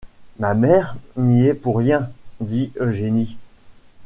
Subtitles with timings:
[0.39, 2.09] Ma mère n’y est pour rien,
[2.39, 3.37] dit Eugénie.